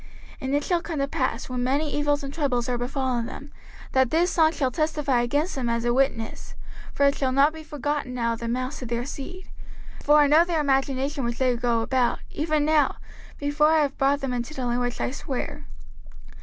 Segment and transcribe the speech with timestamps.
[0.01, 0.09] 05:031:021
[0.41, 3.51] And it shall come to pass, when many evils and troubles are befallen them,
[3.91, 6.55] that this song shall testify against them as a witness;
[6.91, 9.51] for it shall not be forgotten out of the mouths of their seed:
[10.01, 12.95] for I know their imagination which they go about, even now,
[13.37, 15.67] before I have brought them into the land which I sware.